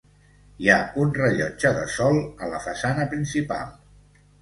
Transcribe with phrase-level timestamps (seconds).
[0.63, 3.81] Hi ha un rellotge de sol a la façana principal.